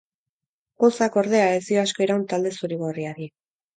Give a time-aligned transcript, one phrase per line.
[0.83, 3.29] Pozak, ordea, ez dio asko iraun talde zuri-gorriari.